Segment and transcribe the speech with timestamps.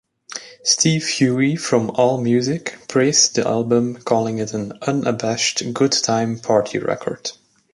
[0.63, 7.29] Steve Huey from Allmusic praised the album, calling it "an unabashed good-time party record".